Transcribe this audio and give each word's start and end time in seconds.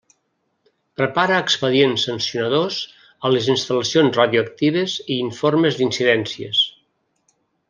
Prepara 1.01 1.35
expedients 1.47 2.05
sancionadors 2.09 2.77
a 3.29 3.31
les 3.35 3.51
instal·lacions 3.57 4.19
radioactives 4.21 4.97
i 5.05 5.19
informes 5.29 5.79
d'incidències. 5.83 6.65